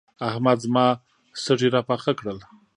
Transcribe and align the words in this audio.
احمد 0.29 0.57
زما 0.65 0.85
سږي 1.43 1.69
راپاخه 1.75 2.11
کړل. 2.19 2.37